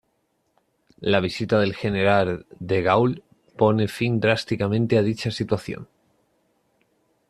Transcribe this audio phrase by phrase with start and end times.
[0.99, 3.21] La visita del general De Gaulle
[3.55, 5.87] pone fin drásticamente a dicha situación.